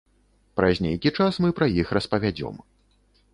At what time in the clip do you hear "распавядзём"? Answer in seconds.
1.99-2.55